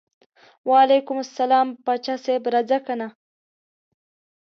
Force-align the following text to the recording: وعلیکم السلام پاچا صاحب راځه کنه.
وعلیکم 0.69 1.17
السلام 1.23 1.67
پاچا 1.85 2.15
صاحب 2.25 2.43
راځه 2.53 2.77
کنه. 2.87 3.07